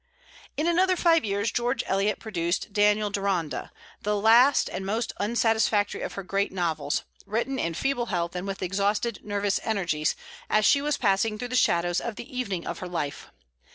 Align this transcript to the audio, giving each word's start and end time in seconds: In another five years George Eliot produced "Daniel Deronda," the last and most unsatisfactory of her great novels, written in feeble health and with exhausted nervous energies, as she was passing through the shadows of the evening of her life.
In 0.57 0.65
another 0.65 0.95
five 0.95 1.23
years 1.23 1.51
George 1.51 1.83
Eliot 1.85 2.17
produced 2.19 2.73
"Daniel 2.73 3.11
Deronda," 3.11 3.71
the 4.01 4.17
last 4.17 4.67
and 4.67 4.83
most 4.83 5.13
unsatisfactory 5.19 6.01
of 6.01 6.13
her 6.13 6.23
great 6.23 6.51
novels, 6.51 7.03
written 7.27 7.59
in 7.59 7.75
feeble 7.75 8.07
health 8.07 8.35
and 8.35 8.47
with 8.47 8.63
exhausted 8.63 9.19
nervous 9.23 9.59
energies, 9.61 10.15
as 10.49 10.65
she 10.65 10.81
was 10.81 10.97
passing 10.97 11.37
through 11.37 11.49
the 11.49 11.55
shadows 11.55 12.01
of 12.01 12.15
the 12.15 12.35
evening 12.35 12.65
of 12.65 12.79
her 12.79 12.87
life. 12.87 13.27